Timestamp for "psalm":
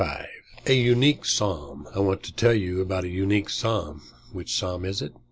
1.23-1.87, 3.51-4.01, 4.57-4.83